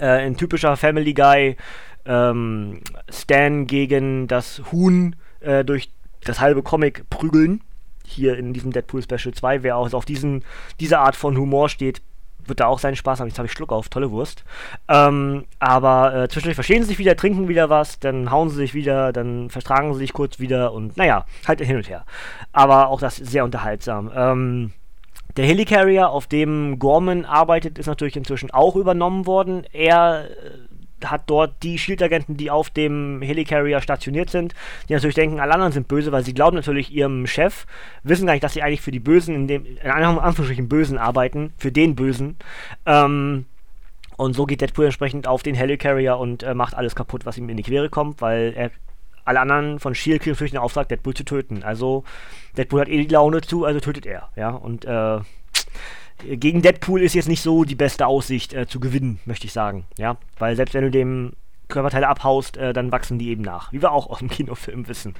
äh, 0.00 0.26
in 0.26 0.36
typischer 0.36 0.76
Family 0.76 1.14
Guy 1.14 1.56
ähm, 2.06 2.80
Stan 3.10 3.66
gegen 3.66 4.28
das 4.28 4.62
Huhn 4.70 5.16
äh, 5.40 5.64
durch 5.64 5.90
das 6.24 6.40
halbe 6.40 6.62
Comic 6.62 7.08
prügeln. 7.10 7.62
Hier 8.04 8.36
in 8.36 8.52
diesem 8.52 8.72
Deadpool 8.72 9.02
Special 9.02 9.34
2, 9.34 9.62
wer 9.62 9.76
auch 9.76 9.92
auf 9.92 10.04
diesen, 10.04 10.44
diese 10.80 10.98
Art 10.98 11.16
von 11.16 11.36
Humor 11.36 11.68
steht, 11.68 12.02
wird 12.46 12.60
da 12.60 12.66
auch 12.66 12.78
seinen 12.78 12.96
Spaß 12.96 13.20
haben. 13.20 13.28
Jetzt 13.28 13.38
habe 13.38 13.46
ich 13.46 13.52
Schluck 13.52 13.72
auf, 13.72 13.88
tolle 13.88 14.10
Wurst. 14.10 14.44
Ähm, 14.88 15.44
aber 15.58 16.14
äh, 16.14 16.28
zwischendurch 16.28 16.54
verstehen 16.54 16.82
sie 16.82 16.88
sich 16.88 16.98
wieder, 16.98 17.16
trinken 17.16 17.48
wieder 17.48 17.70
was, 17.70 17.98
dann 17.98 18.30
hauen 18.30 18.48
sie 18.48 18.56
sich 18.56 18.74
wieder, 18.74 19.12
dann 19.12 19.50
vertragen 19.50 19.92
sie 19.94 20.00
sich 20.00 20.12
kurz 20.12 20.38
wieder 20.38 20.72
und 20.72 20.96
naja, 20.96 21.26
halt 21.46 21.60
hin 21.60 21.76
und 21.76 21.88
her. 21.88 22.04
Aber 22.52 22.88
auch 22.88 23.00
das 23.00 23.16
sehr 23.16 23.44
unterhaltsam. 23.44 24.10
Ähm, 24.14 24.72
der 25.36 25.46
Helicarrier, 25.46 26.10
auf 26.10 26.26
dem 26.26 26.78
Gorman 26.78 27.24
arbeitet, 27.24 27.78
ist 27.78 27.86
natürlich 27.86 28.16
inzwischen 28.16 28.50
auch 28.50 28.76
übernommen 28.76 29.26
worden. 29.26 29.64
Er 29.72 30.28
äh, 30.30 30.71
hat 31.10 31.22
dort 31.26 31.62
die 31.62 31.78
Shield-Agenten, 31.78 32.36
die 32.36 32.50
auf 32.50 32.70
dem 32.70 33.20
Helicarrier 33.22 33.80
stationiert 33.80 34.30
sind, 34.30 34.54
die 34.88 34.94
natürlich 34.94 35.14
denken, 35.14 35.40
alle 35.40 35.54
anderen 35.54 35.72
sind 35.72 35.88
böse, 35.88 36.12
weil 36.12 36.24
sie 36.24 36.34
glauben 36.34 36.56
natürlich 36.56 36.92
ihrem 36.92 37.26
Chef, 37.26 37.66
wissen 38.02 38.26
gar 38.26 38.32
nicht, 38.34 38.44
dass 38.44 38.54
sie 38.54 38.62
eigentlich 38.62 38.80
für 38.80 38.90
die 38.90 39.00
Bösen, 39.00 39.34
in 39.34 39.48
dem, 39.48 39.66
in 39.66 39.90
Anführungsstrichen 39.90 40.68
Bösen 40.68 40.98
arbeiten, 40.98 41.52
für 41.56 41.72
den 41.72 41.94
Bösen. 41.94 42.36
Ähm, 42.86 43.46
und 44.16 44.34
so 44.34 44.46
geht 44.46 44.60
Deadpool 44.60 44.84
entsprechend 44.84 45.26
auf 45.26 45.42
den 45.42 45.54
Helicarrier 45.54 46.18
und 46.18 46.42
äh, 46.42 46.54
macht 46.54 46.74
alles 46.74 46.94
kaputt, 46.94 47.26
was 47.26 47.38
ihm 47.38 47.48
in 47.48 47.56
die 47.56 47.62
Quere 47.62 47.88
kommt, 47.88 48.20
weil 48.20 48.52
er 48.54 48.70
alle 49.24 49.40
anderen 49.40 49.78
von 49.78 49.94
Shield 49.94 50.22
kriegen 50.22 50.34
natürlich 50.34 50.52
den 50.52 50.60
Auftrag, 50.60 50.88
Deadpool 50.88 51.14
zu 51.14 51.24
töten. 51.24 51.62
Also 51.62 52.04
Deadpool 52.56 52.80
hat 52.80 52.88
eh 52.88 53.04
die 53.04 53.12
Laune 53.12 53.40
zu, 53.40 53.64
also 53.64 53.80
tötet 53.80 54.06
er. 54.06 54.28
Ja, 54.36 54.50
und 54.50 54.84
äh, 54.84 55.18
gegen 56.26 56.62
Deadpool 56.62 57.02
ist 57.02 57.14
jetzt 57.14 57.28
nicht 57.28 57.42
so 57.42 57.64
die 57.64 57.74
beste 57.74 58.06
Aussicht 58.06 58.54
äh, 58.54 58.66
zu 58.66 58.80
gewinnen, 58.80 59.20
möchte 59.24 59.46
ich 59.46 59.52
sagen. 59.52 59.84
Ja, 59.98 60.16
weil 60.38 60.56
selbst 60.56 60.74
wenn 60.74 60.84
du 60.84 60.90
dem 60.90 61.32
Körperteile 61.72 62.06
abhaust, 62.06 62.56
äh, 62.56 62.72
dann 62.72 62.92
wachsen 62.92 63.18
die 63.18 63.30
eben 63.30 63.42
nach. 63.42 63.72
Wie 63.72 63.82
wir 63.82 63.92
auch 63.92 64.06
aus 64.10 64.18
dem 64.18 64.28
Kinofilm 64.28 64.86
wissen. 64.86 65.14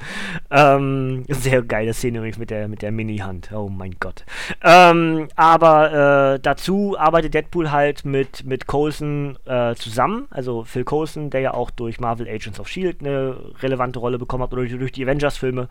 Ähm, 0.50 1.24
sehr 1.28 1.62
geile 1.62 1.94
Szene 1.94 2.18
übrigens 2.18 2.38
mit 2.38 2.50
der, 2.50 2.68
mit 2.68 2.82
der 2.82 2.92
Mini-Hand. 2.92 3.50
Oh 3.52 3.68
mein 3.68 3.96
Gott. 3.98 4.24
Ähm, 4.62 5.28
aber 5.34 6.34
äh, 6.34 6.40
dazu 6.40 6.96
arbeitet 6.98 7.34
Deadpool 7.34 7.72
halt 7.72 8.04
mit, 8.04 8.44
mit 8.44 8.66
Coulson 8.66 9.38
äh, 9.46 9.74
zusammen. 9.74 10.26
Also 10.30 10.64
Phil 10.64 10.84
Coulson, 10.84 11.30
der 11.30 11.40
ja 11.40 11.54
auch 11.54 11.70
durch 11.70 11.98
Marvel 11.98 12.28
Agents 12.28 12.60
of 12.60 12.68
S.H.I.E.L.D. 12.68 13.06
eine 13.06 13.36
relevante 13.60 13.98
Rolle 13.98 14.18
bekommen 14.18 14.42
hat 14.42 14.52
oder 14.52 14.62
durch, 14.62 14.78
durch 14.78 14.92
die 14.92 15.04
Avengers-Filme. 15.04 15.68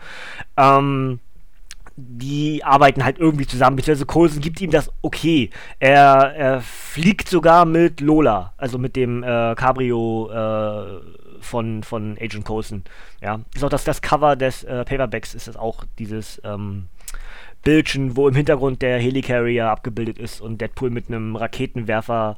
Ähm, 0.58 1.20
die 1.96 2.64
arbeiten 2.64 3.04
halt 3.04 3.20
irgendwie 3.20 3.46
zusammen, 3.46 3.76
beziehungsweise 3.76 4.06
Coulson 4.06 4.42
gibt 4.42 4.62
ihm 4.62 4.72
das 4.72 4.92
okay. 5.02 5.50
Er, 5.80 6.34
er 6.36 6.62
fliegt 6.62 7.30
sogar 7.30 7.66
mit 7.66 8.02
Lola, 8.02 8.54
also 8.58 8.78
mit 8.78 8.96
dem 8.96 9.24
äh, 9.24 9.56
Cabrio 9.56 10.30
äh, 10.32 11.42
von, 11.42 11.84
von 11.84 12.18
Agent 12.20 12.46
Coulson. 12.46 12.84
Ja, 13.22 13.42
ist 13.54 13.64
auch 13.64 13.70
das, 13.70 13.84
das 13.84 14.02
Cover 14.02 14.36
des 14.36 14.64
äh, 14.64 14.86
Paperbacks, 14.86 15.34
ist 15.34 15.48
das 15.48 15.58
auch 15.58 15.84
dieses 16.00 16.42
ähm, 16.44 16.88
Bildchen, 17.64 18.16
wo 18.16 18.28
im 18.28 18.36
Hintergrund 18.36 18.82
der 18.82 19.00
Helicarrier 19.00 19.70
abgebildet 19.70 20.18
ist 20.18 20.42
und 20.42 20.62
Deadpool 20.62 20.90
mit 20.90 21.08
einem 21.08 21.36
Raketenwerfer 21.36 22.38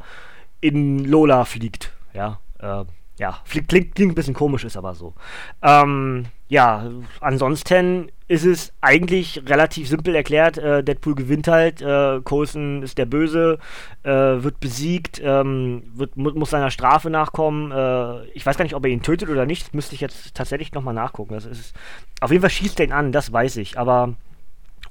in 0.61 1.05
Lola 1.05 1.45
fliegt. 1.45 1.91
Ja, 2.13 2.39
äh, 2.59 2.85
ja, 3.19 3.39
klingt, 3.47 3.69
klingt, 3.69 3.99
ein 3.99 4.15
bisschen 4.15 4.33
komisch, 4.33 4.63
ist 4.63 4.75
aber 4.75 4.95
so. 4.95 5.13
Ähm, 5.61 6.25
ja, 6.47 6.89
ansonsten 7.19 8.11
ist 8.27 8.45
es 8.45 8.73
eigentlich 8.81 9.43
relativ 9.47 9.87
simpel 9.87 10.15
erklärt. 10.15 10.57
Äh, 10.57 10.83
Deadpool 10.83 11.13
gewinnt 11.13 11.47
halt, 11.47 11.81
äh, 11.81 12.21
Coulson 12.23 12.81
ist 12.81 12.97
der 12.97 13.05
Böse, 13.05 13.59
äh, 14.01 14.09
wird 14.09 14.59
besiegt, 14.59 15.21
ähm, 15.23 15.83
wird, 15.93 16.17
mu 16.17 16.31
muss 16.31 16.49
seiner 16.49 16.71
Strafe 16.71 17.11
nachkommen. 17.11 17.71
Äh, 17.71 18.25
ich 18.33 18.45
weiß 18.45 18.57
gar 18.57 18.63
nicht, 18.63 18.75
ob 18.75 18.83
er 18.83 18.91
ihn 18.91 19.03
tötet 19.03 19.29
oder 19.29 19.45
nicht. 19.45 19.67
Das 19.67 19.73
müsste 19.73 19.93
ich 19.93 20.01
jetzt 20.01 20.33
tatsächlich 20.33 20.73
nochmal 20.73 20.95
nachgucken. 20.95 21.35
Das 21.35 21.45
ist, 21.45 21.75
auf 22.19 22.31
jeden 22.31 22.41
Fall 22.41 22.49
schießt 22.49 22.79
er 22.79 22.87
ihn 22.87 22.93
an, 22.93 23.11
das 23.11 23.31
weiß 23.31 23.57
ich. 23.57 23.77
Aber 23.77 24.15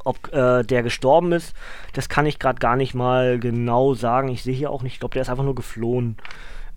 ob 0.04 0.32
äh, 0.32 0.62
der 0.62 0.84
gestorben 0.84 1.32
ist, 1.32 1.54
das 1.92 2.08
kann 2.08 2.26
ich 2.26 2.38
gerade 2.38 2.60
gar 2.60 2.76
nicht 2.76 2.94
mal 2.94 3.40
genau 3.40 3.94
sagen. 3.94 4.28
Ich 4.28 4.44
sehe 4.44 4.54
hier 4.54 4.70
auch 4.70 4.82
nicht, 4.82 4.94
ich 4.94 5.00
glaube, 5.00 5.14
der 5.14 5.22
ist 5.22 5.30
einfach 5.30 5.44
nur 5.44 5.56
geflohen. 5.56 6.16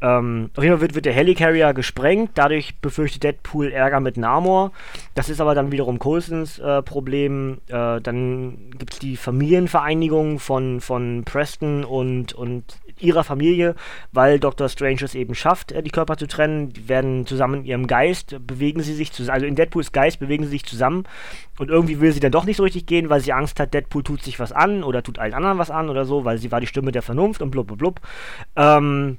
Ähm, 0.02 0.50
auf 0.56 0.64
jeden 0.64 0.76
Fall 0.76 0.82
wird, 0.82 0.96
wird 0.96 1.06
der 1.06 1.14
Helicarrier 1.14 1.74
gesprengt, 1.74 2.32
dadurch 2.36 2.76
befürchtet 2.80 3.24
Deadpool 3.24 3.72
Ärger 3.72 4.00
mit 4.00 4.18
Namor. 4.18 4.72
Das 5.14 5.30
ist 5.30 5.40
aber 5.40 5.56
dann 5.56 5.72
wiederum 5.72 6.00
Coulsons 6.00 6.60
äh, 6.60 6.82
Problem. 6.82 7.60
Äh, 7.68 8.02
dann 8.02 8.72
gibt 8.78 8.94
es 8.94 9.00
die 9.00 9.16
Familienvereinigung 9.16 10.40
von, 10.40 10.82
von 10.82 11.24
Preston 11.26 11.86
und, 11.86 12.34
und 12.34 12.78
ihrer 13.00 13.24
Familie, 13.24 13.76
weil 14.12 14.40
Dr. 14.40 14.70
Strange 14.70 15.04
es 15.04 15.16
eben 15.16 15.36
schafft, 15.36 15.72
äh, 15.72 15.82
die 15.82 15.92
Körper 15.92 16.18
zu 16.18 16.28
trennen. 16.28 16.74
Die 16.74 16.90
werden 16.90 17.26
zusammen 17.26 17.62
in 17.62 17.66
ihrem 17.66 17.88
Geist, 17.88 18.36
bewegen 18.46 18.82
sie 18.82 18.94
sich 18.94 19.12
zusammen, 19.12 19.36
also 19.36 19.46
in 19.46 19.56
Deadpools 19.56 19.92
Geist 19.92 20.20
bewegen 20.20 20.44
sie 20.44 20.52
sich 20.52 20.66
zusammen 20.66 21.04
und 21.58 21.70
irgendwie 21.70 22.00
will 22.02 22.12
sie 22.12 22.20
dann 22.20 22.32
doch 22.32 22.46
nicht 22.46 22.58
so 22.58 22.64
richtig 22.64 22.86
gehen, 22.86 23.10
weil 23.10 23.22
sie 23.22 23.34
Angst 23.34 23.60
hat, 23.60 23.74
Deadpool 23.74 24.04
tut 24.04 24.24
sich 24.24 24.40
was 24.40 24.52
an 24.52 24.84
oder 24.84 25.04
tut 25.04 25.20
allen 25.20 25.34
anderen 25.34 25.58
was 25.58 25.72
an 25.72 25.90
oder 25.90 26.06
so, 26.06 26.26
weil 26.26 26.38
sie 26.38 26.52
war 26.52 26.60
die 26.60 26.68
Stimme 26.68 26.92
der 26.92 27.02
Vernunft 27.02 27.42
und 27.42 27.52
blub 27.52 27.68
blub 27.68 27.80
blub. 27.80 28.02
Ähm, 28.56 29.18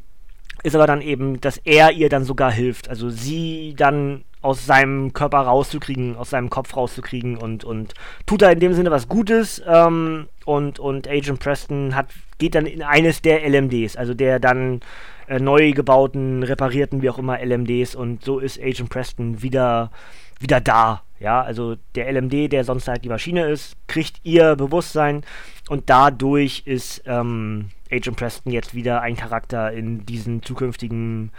ist 0.67 0.75
aber 0.75 0.89
dann 0.89 1.01
eben, 1.01 1.41
dass 1.41 1.59
er 1.59 1.93
ihr 1.93 2.09
dann 2.09 2.25
sogar 2.25 2.51
hilft. 2.51 2.89
Also 2.89 3.09
sie 3.09 3.75
dann 3.77 4.25
aus 4.43 4.67
seinem 4.67 5.13
Körper 5.13 5.39
rauszukriegen, 5.39 6.17
aus 6.17 6.31
seinem 6.31 6.51
Kopf 6.51 6.77
rauszukriegen 6.77 7.37
und, 7.37 7.63
und 7.63 7.95
tut 8.27 8.43
da 8.43 8.51
in 8.51 8.59
dem 8.59 8.75
Sinne 8.75 8.91
was 8.91 9.09
Gutes. 9.09 9.63
Ähm, 9.65 10.27
und, 10.45 10.81
und 10.81 11.09
Agent 11.09 11.39
Preston 11.39 11.95
hat, 11.95 12.09
geht 12.39 12.57
dann 12.57 12.67
in 12.67 12.83
eines 12.83 13.23
der 13.23 13.49
LMDs, 13.49 13.97
also 13.97 14.13
der 14.13 14.41
dann 14.41 14.81
äh, 15.29 15.39
neu 15.39 15.71
gebauten, 15.71 16.43
reparierten, 16.43 17.01
wie 17.01 17.11
auch 17.11 17.19
immer, 17.19 17.39
LMDs. 17.39 17.95
Und 17.95 18.25
so 18.25 18.41
ist 18.41 18.61
Agent 18.61 18.89
Preston 18.91 19.43
wieder, 19.43 19.93
wieder 20.41 20.61
da. 20.61 21.03
Ja, 21.19 21.41
also 21.41 21.77
der 21.95 22.13
LMD, 22.13 22.53
der 22.53 22.65
sonst 22.65 22.89
halt 22.89 23.05
die 23.05 23.09
Maschine 23.09 23.47
ist, 23.47 23.77
kriegt 23.87 24.21
ihr 24.23 24.55
Bewusstsein 24.57 25.23
und 25.69 25.89
dadurch 25.89 26.63
ist 26.67 27.03
ähm, 27.07 27.71
Agent 27.91 28.17
Preston 28.17 28.53
jetzt 28.53 28.75
wieder 28.75 29.01
ein 29.01 29.17
Charakter 29.17 29.73
in 29.73 30.05
diesen 30.05 30.43
zukünftigen 30.43 31.33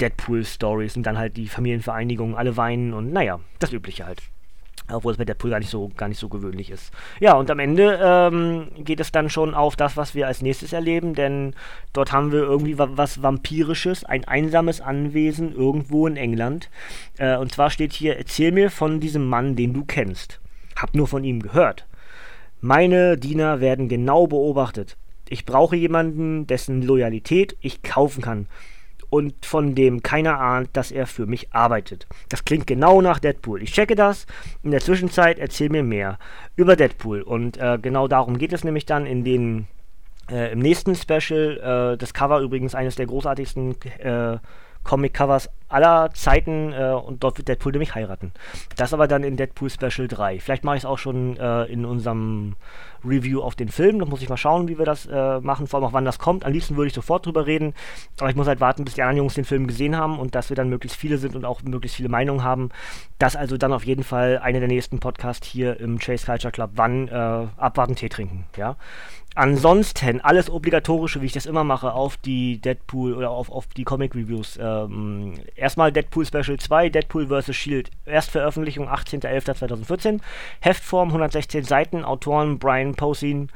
Deadpool-Stories 0.00 0.96
und 0.96 1.04
dann 1.04 1.18
halt 1.18 1.36
die 1.36 1.48
Familienvereinigung, 1.48 2.36
alle 2.36 2.56
weinen 2.56 2.92
und 2.92 3.12
naja, 3.12 3.40
das 3.58 3.72
Übliche 3.72 4.04
halt. 4.06 4.20
Obwohl 4.90 5.12
es 5.12 5.18
bei 5.18 5.24
Deadpool 5.24 5.50
gar 5.50 5.58
nicht 5.58 5.70
so, 5.70 5.90
gar 5.96 6.08
nicht 6.08 6.18
so 6.18 6.28
gewöhnlich 6.28 6.70
ist. 6.70 6.92
Ja, 7.20 7.34
und 7.34 7.50
am 7.50 7.58
Ende 7.58 7.98
ähm, 8.02 8.68
geht 8.78 9.00
es 9.00 9.12
dann 9.12 9.30
schon 9.30 9.54
auf 9.54 9.76
das, 9.76 9.96
was 9.96 10.14
wir 10.14 10.26
als 10.26 10.42
nächstes 10.42 10.72
erleben, 10.72 11.14
denn 11.14 11.54
dort 11.92 12.12
haben 12.12 12.32
wir 12.32 12.40
irgendwie 12.40 12.78
wa 12.78 12.88
was 12.94 13.22
Vampirisches, 13.22 14.04
ein 14.04 14.24
einsames 14.26 14.80
Anwesen 14.80 15.54
irgendwo 15.54 16.06
in 16.06 16.16
England. 16.16 16.68
Äh, 17.18 17.36
und 17.36 17.52
zwar 17.52 17.70
steht 17.70 17.92
hier, 17.92 18.16
erzähl 18.16 18.52
mir 18.52 18.70
von 18.70 19.00
diesem 19.00 19.28
Mann, 19.28 19.56
den 19.56 19.72
du 19.72 19.84
kennst. 19.84 20.40
Hab 20.76 20.94
nur 20.94 21.06
von 21.06 21.24
ihm 21.24 21.40
gehört. 21.40 21.86
Meine 22.60 23.16
Diener 23.18 23.60
werden 23.60 23.88
genau 23.88 24.26
beobachtet. 24.26 24.96
Ich 25.28 25.46
brauche 25.46 25.76
jemanden, 25.76 26.46
dessen 26.46 26.82
Loyalität 26.82 27.56
ich 27.60 27.82
kaufen 27.82 28.22
kann 28.22 28.46
und 29.12 29.44
von 29.44 29.74
dem 29.74 30.02
keiner 30.02 30.40
ahnt, 30.40 30.70
dass 30.72 30.90
er 30.90 31.06
für 31.06 31.26
mich 31.26 31.52
arbeitet. 31.52 32.06
Das 32.30 32.46
klingt 32.46 32.66
genau 32.66 33.02
nach 33.02 33.18
Deadpool. 33.18 33.62
Ich 33.62 33.72
checke 33.72 33.94
das. 33.94 34.26
In 34.62 34.70
der 34.70 34.80
Zwischenzeit 34.80 35.38
erzähl 35.38 35.68
mir 35.68 35.82
mehr 35.82 36.18
über 36.56 36.76
Deadpool. 36.76 37.20
Und 37.20 37.58
äh, 37.58 37.78
genau 37.80 38.08
darum 38.08 38.38
geht 38.38 38.54
es 38.54 38.64
nämlich 38.64 38.86
dann 38.86 39.04
in 39.04 39.22
den 39.22 39.66
äh, 40.30 40.50
im 40.50 40.60
nächsten 40.60 40.94
Special. 40.94 41.92
Äh, 41.92 41.98
das 41.98 42.14
Cover 42.14 42.40
übrigens 42.40 42.74
eines 42.74 42.94
der 42.96 43.04
großartigsten 43.04 43.76
äh, 43.98 44.38
Comic-Covers 44.82 45.50
aller 45.72 46.10
Zeiten 46.12 46.72
äh, 46.72 46.92
und 46.92 47.24
dort 47.24 47.38
wird 47.38 47.48
Deadpool 47.48 47.72
nämlich 47.72 47.94
heiraten. 47.94 48.32
Das 48.76 48.92
aber 48.92 49.08
dann 49.08 49.24
in 49.24 49.36
Deadpool 49.36 49.70
Special 49.70 50.08
3. 50.08 50.40
Vielleicht 50.40 50.64
mache 50.64 50.76
ich 50.76 50.82
es 50.82 50.86
auch 50.86 50.98
schon 50.98 51.36
äh, 51.36 51.64
in 51.64 51.84
unserem 51.84 52.54
Review 53.04 53.40
auf 53.40 53.54
den 53.54 53.68
Film. 53.68 53.98
Da 53.98 54.04
muss 54.04 54.22
ich 54.22 54.28
mal 54.28 54.36
schauen, 54.36 54.68
wie 54.68 54.78
wir 54.78 54.84
das 54.84 55.06
äh, 55.06 55.40
machen, 55.40 55.66
vor 55.66 55.80
allem 55.80 55.88
auch 55.88 55.92
wann 55.92 56.04
das 56.04 56.18
kommt. 56.18 56.44
Am 56.44 56.52
liebsten 56.52 56.76
würde 56.76 56.88
ich 56.88 56.94
sofort 56.94 57.26
drüber 57.26 57.46
reden, 57.46 57.74
aber 58.20 58.30
ich 58.30 58.36
muss 58.36 58.46
halt 58.46 58.60
warten, 58.60 58.84
bis 58.84 58.94
die 58.94 59.02
anderen 59.02 59.18
Jungs 59.18 59.34
den 59.34 59.44
Film 59.44 59.66
gesehen 59.66 59.96
haben 59.96 60.18
und 60.18 60.34
dass 60.34 60.50
wir 60.50 60.56
dann 60.56 60.68
möglichst 60.68 60.98
viele 60.98 61.18
sind 61.18 61.34
und 61.34 61.44
auch 61.44 61.62
möglichst 61.62 61.96
viele 61.96 62.08
Meinungen 62.08 62.44
haben. 62.44 62.70
Das 63.18 63.36
also 63.36 63.56
dann 63.56 63.72
auf 63.72 63.84
jeden 63.84 64.04
Fall 64.04 64.38
einer 64.38 64.60
der 64.60 64.68
nächsten 64.68 65.00
Podcasts 65.00 65.46
hier 65.46 65.80
im 65.80 65.98
Chase 65.98 66.26
Culture 66.26 66.52
Club. 66.52 66.70
Wann 66.74 67.08
äh, 67.08 67.12
abwarten, 67.56 67.96
Tee 67.96 68.08
trinken, 68.08 68.44
ja. 68.56 68.76
Ansonsten 69.34 70.20
alles 70.20 70.50
obligatorische, 70.50 71.22
wie 71.22 71.26
ich 71.26 71.32
das 71.32 71.46
immer 71.46 71.64
mache, 71.64 71.94
auf 71.94 72.18
die 72.18 72.58
Deadpool 72.58 73.14
oder 73.14 73.30
auf, 73.30 73.50
auf 73.50 73.66
die 73.68 73.84
Comic 73.84 74.14
Reviews. 74.14 74.58
Ähm, 74.60 75.34
erstmal 75.62 75.92
Deadpool 75.92 76.26
Special 76.26 76.58
2, 76.58 76.88
Deadpool 76.90 77.28
vs. 77.28 77.54
Shield. 77.54 77.90
Erstveröffentlichung 78.04 78.88
18.11.2014. 78.88 80.20
Heftform 80.60 81.08
116 81.08 81.64
Seiten. 81.64 82.04
Autoren 82.04 82.58
Brian 82.58 82.94
Posehn, 82.94 83.50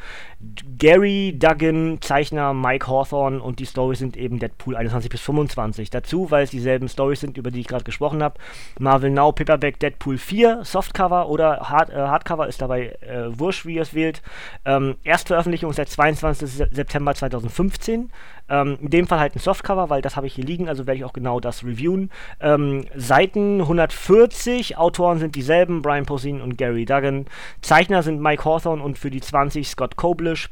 Gary 0.79 1.35
Duggan, 1.39 2.01
Zeichner 2.01 2.55
Mike 2.55 2.87
Hawthorne 2.87 3.43
und 3.43 3.59
die 3.59 3.67
Stories 3.67 3.99
sind 3.99 4.17
eben 4.17 4.39
Deadpool 4.39 4.77
21 4.77 5.11
bis 5.11 5.21
25. 5.21 5.91
Dazu, 5.91 6.31
weil 6.31 6.45
es 6.45 6.51
dieselben 6.51 6.89
Stories 6.89 7.21
sind, 7.21 7.37
über 7.37 7.51
die 7.51 7.61
ich 7.61 7.67
gerade 7.67 7.85
gesprochen 7.85 8.23
habe. 8.23 8.39
Marvel 8.79 9.11
Now 9.11 9.33
Paperback 9.33 9.81
Deadpool 9.81 10.19
4, 10.19 10.65
Softcover 10.65 11.29
oder 11.29 11.69
Hard, 11.69 11.91
äh, 11.91 11.97
Hardcover 11.97 12.47
ist 12.47 12.63
dabei 12.63 12.97
äh, 13.01 13.39
wurscht, 13.39 13.67
wie 13.67 13.75
ihr 13.75 13.83
es 13.83 13.95
wählt. 13.95 14.23
Ähm, 14.65 14.97
Erstveröffentlichung 15.03 15.57
Veröffentlichung 15.57 15.71
ist 15.71 15.79
der 15.79 15.87
22. 15.87 16.69
September 16.71 17.15
2015. 17.15 18.11
Ähm, 18.49 18.79
in 18.81 18.91
dem 18.91 19.07
Fall 19.07 19.19
halt 19.19 19.35
ein 19.35 19.41
Softcover, 19.41 19.91
weil 19.91 20.03
das 20.03 20.17
habe 20.17 20.27
ich 20.27 20.35
hier 20.35 20.45
liegen, 20.45 20.69
also 20.69 20.87
werde 20.87 20.99
ich 20.99 21.05
auch 21.05 21.13
genau 21.13 21.41
das 21.41 21.65
reviewen. 21.65 22.11
Ähm, 22.41 22.85
Seiten 22.95 23.61
140, 23.61 24.77
Autoren 24.77 25.19
sind 25.19 25.35
dieselben, 25.35 25.83
Brian 25.83 26.07
Posehn 26.07 26.41
und 26.41 26.57
Gary 26.57 26.85
Duggan. 26.85 27.27
Zeichner 27.63 28.03
sind 28.03 28.21
Mike 28.21 28.45
Hawthorne 28.45 28.83
und 28.83 28.99
für 28.99 29.11
die 29.11 29.21
20 29.21 29.69
Scott 29.69 29.97
Koblish. 29.97 30.51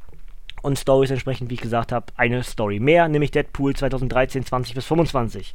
und 0.62 0.78
Stories 0.78 1.10
entsprechend, 1.10 1.50
wie 1.50 1.54
ich 1.54 1.60
gesagt 1.60 1.92
habe, 1.92 2.06
eine 2.16 2.42
Story 2.42 2.80
mehr, 2.80 3.06
nämlich 3.08 3.30
Deadpool 3.30 3.76
2013, 3.76 4.46
20 4.46 4.74
bis 4.74 4.86
25. 4.86 5.52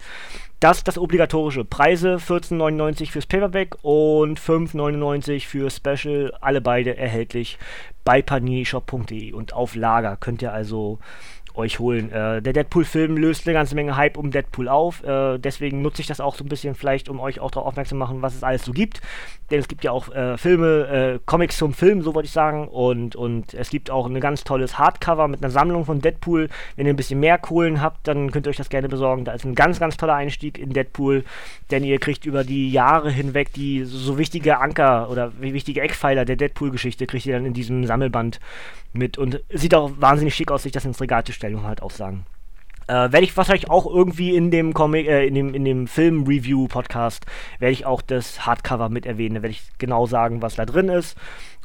Das 0.60 0.84
das 0.84 1.00
obligatorische. 1.00 1.66
Preise 1.66 2.18
14,99 2.18 3.10
fürs 3.10 3.26
Paperback 3.26 3.78
und 3.82 4.40
5,99 4.40 5.48
für 5.48 5.72
Special. 5.72 6.34
Alle 6.42 6.62
beide 6.62 6.96
erhältlich 6.96 7.58
bei 8.04 8.22
paninishop.de 8.22 9.32
und 9.32 9.54
auf 9.54 9.76
Lager. 9.76 10.16
Könnt 10.18 10.42
ihr 10.42 10.54
also 10.54 11.00
euch 11.60 11.78
holen. 11.78 12.12
Äh, 12.12 12.42
der 12.42 12.54
Deadpool-Film 12.54 13.18
löst 13.18 13.46
eine 13.46 13.54
ganze 13.54 13.76
Menge 13.76 13.96
Hype 13.96 14.18
um 14.18 14.32
Deadpool 14.32 14.68
auf. 14.68 15.04
Äh, 15.04 15.38
deswegen 15.38 15.82
nutze 15.82 16.02
ich 16.02 16.08
das 16.08 16.20
auch 16.20 16.36
so 16.36 16.44
ein 16.44 16.50
bisschen 16.50 16.74
vielleicht, 16.74 17.10
um 17.10 17.20
euch 17.20 17.40
auch 17.40 17.52
darauf 17.52 17.68
aufmerksam 17.68 17.90
zu 17.90 17.96
machen, 17.96 18.22
was 18.22 18.36
es 18.36 18.44
alles 18.44 18.64
so 18.64 18.72
gibt. 18.72 19.02
Denn 19.52 19.60
es 19.60 19.68
gibt 19.68 19.84
ja 19.84 19.92
auch 19.92 20.14
äh, 20.14 20.38
Filme, 20.38 20.88
äh, 20.88 21.20
Comics 21.26 21.58
zum 21.58 21.74
Film, 21.74 22.02
so 22.02 22.14
wollte 22.14 22.28
ich 22.28 22.32
sagen. 22.32 22.68
Und, 22.68 23.16
und 23.16 23.54
es 23.54 23.70
gibt 23.70 23.90
auch 23.90 24.06
ein 24.06 24.20
ganz 24.20 24.44
tolles 24.44 24.78
Hardcover 24.78 25.28
mit 25.28 25.44
einer 25.44 25.50
Sammlung 25.50 25.86
von 25.86 26.02
Deadpool. 26.02 26.50
Wenn 26.76 26.86
ihr 26.86 26.94
ein 26.94 26.98
bisschen 26.98 27.20
mehr 27.20 27.38
Kohlen 27.38 27.82
habt, 27.82 28.08
dann 28.08 28.32
könnt 28.32 28.46
ihr 28.46 28.52
euch 28.52 28.58
das 28.58 28.70
gerne 28.70 28.88
besorgen. 28.88 29.26
Da 29.26 29.34
ist 29.34 29.46
ein 29.46 29.56
ganz, 29.56 29.80
ganz 29.80 29.98
toller 29.98 30.14
Einstieg 30.16 30.58
in 30.58 30.72
Deadpool. 30.72 31.24
Denn 31.72 31.84
ihr 31.84 32.00
kriegt 32.00 32.26
über 32.26 32.44
die 32.44 32.72
Jahre 32.72 33.10
hinweg 33.10 33.52
die 33.54 33.86
so 33.86 34.18
wichtige 34.18 34.60
Anker 34.60 35.10
oder 35.10 35.32
wichtige 35.40 35.82
Eckpfeiler 35.82 36.26
der 36.26 36.36
Deadpool-Geschichte, 36.36 37.08
kriegt 37.08 37.26
ihr 37.26 37.34
dann 37.34 37.46
in 37.46 37.54
diesem 37.54 37.86
Sammelband 37.86 38.40
mit. 38.94 39.18
Und 39.18 39.44
sieht 39.50 39.74
auch 39.74 39.92
wahnsinnig 39.98 40.36
schick 40.36 40.52
aus, 40.52 40.64
sich 40.64 40.72
das 40.72 40.86
ins 40.86 41.02
Regal 41.02 41.24
zu 41.24 41.34
stellen, 41.34 41.49
man 41.56 41.68
halt 41.68 41.82
auch 41.82 41.92
sagen. 41.92 42.26
Äh, 42.90 43.12
werde 43.12 43.22
ich 43.22 43.38
wahrscheinlich 43.38 43.70
auch 43.70 43.86
irgendwie 43.86 44.36
in 44.36 44.50
dem 44.50 44.74
Comic, 44.74 45.08
äh, 45.08 45.28
in 45.28 45.36
dem, 45.36 45.54
in 45.54 45.64
dem 45.64 45.86
Film-Review-Podcast, 45.86 47.24
werde 47.60 47.72
ich 47.72 47.86
auch 47.86 48.02
das 48.02 48.48
Hardcover 48.48 48.90
mit 48.90 49.06
erwähnen. 49.06 49.36
Da 49.36 49.44
werde 49.44 49.52
ich 49.52 49.62
genau 49.78 50.08
sagen, 50.08 50.42
was 50.42 50.56
da 50.56 50.66
drin 50.66 50.90
ist. 50.90 51.16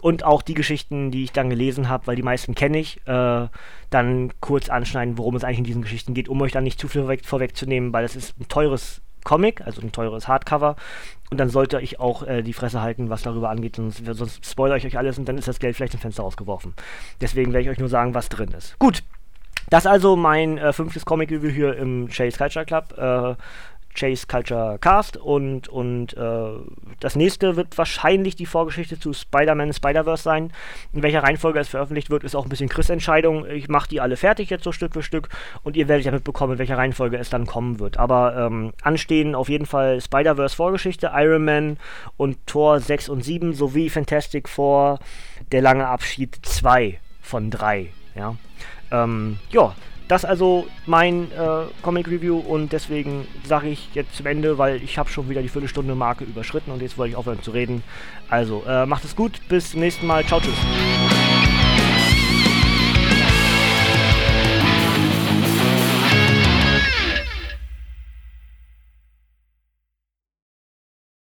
Und 0.03 0.23
auch 0.23 0.43
die 0.43 0.53
Geschichten, 0.53 1.11
die 1.11 1.25
ich 1.25 1.33
dann 1.33 1.49
gelesen 1.49 1.89
habe, 1.89 2.07
weil 2.09 2.17
die 2.17 2.23
meisten 2.23 2.55
kenne 2.55 2.79
ich, 2.79 3.01
äh, 3.07 3.49
dann 3.89 4.33
kurz 4.41 4.69
anschneiden, 4.69 5.17
worum 5.17 5.35
es 5.35 5.45
eigentlich 5.45 5.61
in 5.61 5.65
diesen 5.65 5.81
Geschichten 5.81 6.13
geht, 6.13 6.29
um 6.29 6.43
euch 6.43 6.53
dann 6.53 6.65
nicht 6.65 6.79
zu 6.79 6.89
viel 6.89 7.01
vorweg, 7.01 7.25
vorwegzunehmen, 7.25 7.95
weil 7.95 8.05
es 8.05 8.17
ist 8.17 8.39
ein 8.39 8.47
teures 8.49 9.01
Comic, 9.25 9.63
also 9.63 9.81
ein 9.81 9.93
teures 9.93 10.29
Hardcover. 10.29 10.77
Und 11.31 11.39
dann 11.39 11.49
sollte 11.49 11.81
ich 11.81 12.01
auch 12.01 12.23
äh, 12.25 12.43
die 12.43 12.53
Fresse 12.53 12.83
halten, 12.83 13.09
was 13.09 13.23
darüber 13.23 13.49
angeht, 13.49 13.77
sonst, 13.77 14.05
sonst 14.05 14.45
spoilere 14.45 14.77
ich 14.77 14.85
euch 14.85 14.99
alles 14.99 15.19
und 15.19 15.27
dann 15.27 15.39
ist 15.39 15.49
das 15.49 15.59
Geld 15.59 15.75
vielleicht 15.75 15.95
im 15.95 16.01
Fenster 16.01 16.23
rausgeworfen. 16.23 16.75
Deswegen 17.23 17.55
werde 17.55 17.63
ich 17.63 17.71
euch 17.71 17.79
nur 17.79 17.89
sagen, 17.89 18.15
was 18.15 18.29
drin 18.29 18.51
ist. 18.51 18.79
Gut, 18.79 19.03
das 19.71 19.85
ist 19.85 19.91
also 19.91 20.17
mein 20.17 20.59
äh, 20.59 20.73
fünftes 20.73 21.05
Comic-Review 21.05 21.51
hier 21.51 21.77
im 21.77 22.09
Chase 22.09 22.37
Culture 22.37 22.65
Club. 22.65 22.95
Äh, 22.99 23.35
Chase 23.95 24.27
Culture 24.27 24.79
Cast 24.81 25.17
und, 25.17 25.69
und 25.69 26.17
äh, 26.17 26.49
das 27.01 27.17
nächste 27.17 27.57
wird 27.57 27.79
wahrscheinlich 27.79 28.37
die 28.37 28.47
Vorgeschichte 28.47 28.99
zu 28.99 29.13
Spider-Man 29.13 29.73
Spider-Verse 29.73 30.23
sein. 30.23 30.53
In 30.93 31.03
welcher 31.03 31.23
Reihenfolge 31.23 31.61
es 31.61 31.69
veröffentlicht 31.69 32.11
wird, 32.11 32.25
ist 32.25 32.35
auch 32.35 32.45
ein 32.45 32.49
bisschen 32.49 32.69
Chris-Entscheidung. 32.69 33.47
Ich 33.49 33.69
mache 33.69 33.89
die 33.89 34.01
alle 34.01 34.17
fertig 34.17 34.51
jetzt 34.51 34.65
so 34.65 34.73
Stück 34.73 34.95
für 34.95 35.03
Stück 35.03 35.29
und 35.63 35.77
ihr 35.77 35.89
werdet 35.89 36.07
ja 36.07 36.13
mitbekommen, 36.13 36.55
in 36.55 36.59
welcher 36.59 36.77
Reihenfolge 36.77 37.17
es 37.17 37.31
dann 37.31 37.47
kommen 37.47 37.79
wird. 37.79 37.97
Aber 37.97 38.37
ähm, 38.37 38.73
anstehen 38.83 39.35
auf 39.35 39.49
jeden 39.49 39.67
Fall 39.67 40.01
Spider-Verse 40.01 40.57
Vorgeschichte, 40.57 41.13
Iron 41.15 41.45
Man 41.45 41.77
und 42.17 42.45
Thor 42.47 42.81
6 42.81 43.09
und 43.09 43.23
7 43.23 43.55
sowie 43.55 43.91
Fantastic 43.91 44.49
Four, 44.49 44.99
der 45.53 45.63
lange 45.63 45.87
Abschied 45.87 46.37
2 46.43 46.99
von 47.23 47.51
3. 47.51 47.91
Ja, 48.15 48.37
ähm, 48.91 49.39
ja 49.51 49.75
das 50.09 50.25
also 50.25 50.67
mein 50.87 51.33
äh, 51.33 51.65
Comic 51.83 52.09
Review 52.09 52.39
und 52.39 52.73
deswegen 52.73 53.27
sage 53.47 53.69
ich 53.69 53.89
jetzt 53.95 54.15
zum 54.17 54.27
Ende, 54.27 54.59
weil 54.59 54.83
ich 54.83 54.99
habe 54.99 55.09
schon 55.09 55.29
wieder 55.31 55.41
die 55.41 55.49
Viertelstunde 55.49 55.95
Marke 55.95 56.25
überschritten 56.25 56.73
und 56.73 56.83
jetzt 56.83 56.99
wollte 56.99 57.13
ich 57.13 57.17
aufhören 57.17 57.43
zu 57.43 57.53
reden. 57.53 57.83
Also 58.29 58.65
äh, 58.67 58.85
macht 58.85 59.05
es 59.05 59.17
gut, 59.17 59.41
bis 59.49 59.71
zum 59.71 59.81
nächsten 59.81 60.07
Mal, 60.07 60.25
ciao, 60.25 60.41
tschüss. 60.41 61.14